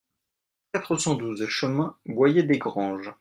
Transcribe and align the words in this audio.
quatre 0.73 0.95
cent 0.97 1.13
douze 1.13 1.45
chemin 1.45 1.95
Boyer 2.07 2.41
Desgranges 2.41 3.09